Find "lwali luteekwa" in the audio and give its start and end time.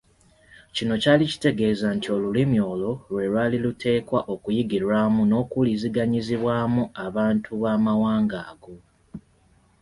3.31-4.19